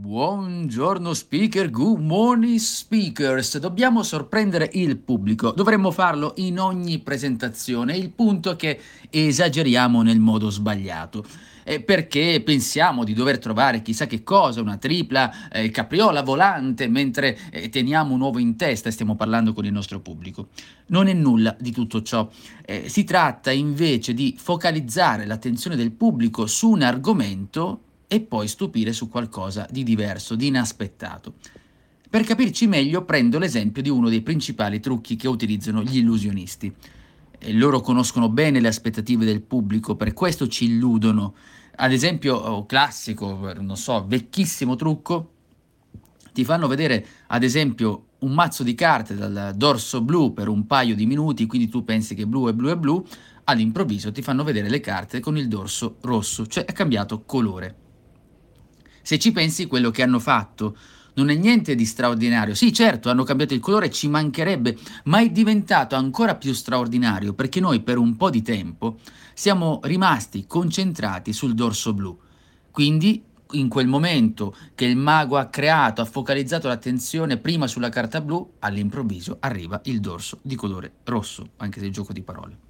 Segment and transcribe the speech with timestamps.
[0.00, 3.58] Buongiorno speaker, good morning speakers.
[3.58, 7.96] Dobbiamo sorprendere il pubblico, dovremmo farlo in ogni presentazione.
[7.96, 8.78] Il punto è che
[9.10, 11.24] esageriamo nel modo sbagliato.
[11.64, 17.36] Eh, perché pensiamo di dover trovare chissà che cosa, una tripla eh, capriola volante, mentre
[17.50, 20.50] eh, teniamo un uovo in testa e stiamo parlando con il nostro pubblico.
[20.86, 22.30] Non è nulla di tutto ciò.
[22.64, 28.92] Eh, si tratta invece di focalizzare l'attenzione del pubblico su un argomento e poi stupire
[28.92, 31.34] su qualcosa di diverso, di inaspettato.
[32.10, 36.74] Per capirci meglio prendo l'esempio di uno dei principali trucchi che utilizzano gli illusionisti.
[37.38, 41.34] E loro conoscono bene le aspettative del pubblico, per questo ci illudono.
[41.76, 45.32] Ad esempio, oh, classico, non so, vecchissimo trucco,
[46.32, 50.94] ti fanno vedere ad esempio un mazzo di carte dal dorso blu per un paio
[50.94, 53.04] di minuti, quindi tu pensi che blu è blu è blu,
[53.44, 57.86] all'improvviso ti fanno vedere le carte con il dorso rosso, cioè è cambiato colore.
[59.08, 60.76] Se ci pensi, quello che hanno fatto
[61.14, 62.54] non è niente di straordinario.
[62.54, 67.58] Sì, certo, hanno cambiato il colore, ci mancherebbe, ma è diventato ancora più straordinario perché
[67.58, 68.98] noi per un po' di tempo
[69.32, 72.18] siamo rimasti concentrati sul dorso blu.
[72.70, 78.20] Quindi in quel momento che il mago ha creato, ha focalizzato l'attenzione prima sulla carta
[78.20, 82.67] blu, all'improvviso arriva il dorso di colore rosso, anche se gioco di parole.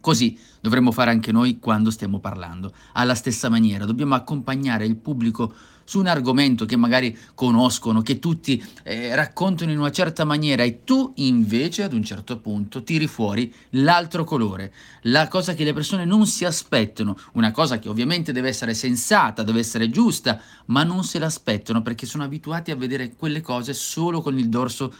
[0.00, 2.72] Così dovremmo fare anche noi quando stiamo parlando.
[2.94, 5.54] Alla stessa maniera, dobbiamo accompagnare il pubblico
[5.90, 10.84] su un argomento che magari conoscono, che tutti eh, raccontano in una certa maniera e
[10.84, 16.04] tu invece ad un certo punto tiri fuori l'altro colore, la cosa che le persone
[16.04, 21.02] non si aspettano, una cosa che ovviamente deve essere sensata, deve essere giusta, ma non
[21.02, 24.94] se l'aspettano perché sono abituati a vedere quelle cose solo con il dorso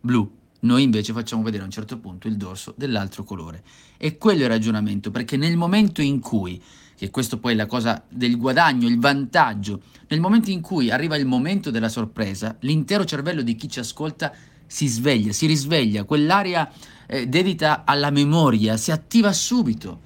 [0.00, 0.30] blu.
[0.60, 3.62] Noi invece facciamo vedere a un certo punto il dorso dell'altro colore.
[3.96, 6.62] E quello è il ragionamento, perché nel momento in cui,
[6.96, 11.16] che questo poi è la cosa del guadagno, il vantaggio, nel momento in cui arriva
[11.16, 14.32] il momento della sorpresa, l'intero cervello di chi ci ascolta
[14.66, 16.70] si sveglia, si risveglia, quell'area
[17.06, 20.00] eh, dedita alla memoria si attiva subito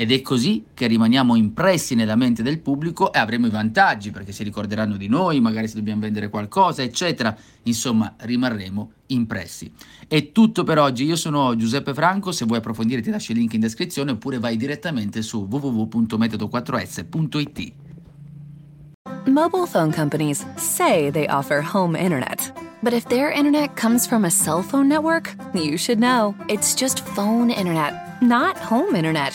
[0.00, 4.30] ed è così che rimaniamo impressi nella mente del pubblico e avremo i vantaggi perché
[4.30, 7.36] si ricorderanno di noi, magari se dobbiamo vendere qualcosa, eccetera.
[7.64, 9.72] Insomma, rimarremo impressi.
[10.06, 11.02] È tutto per oggi.
[11.02, 12.30] Io sono Giuseppe Franco.
[12.30, 17.72] Se vuoi approfondire, ti lascio il link in descrizione oppure vai direttamente su www.metodo4s.it.
[19.26, 22.52] Mobile phone companies say they offer home internet.
[22.84, 27.00] But if their internet comes from a cell phone network, you should know it's just
[27.00, 29.34] phone internet, not home internet.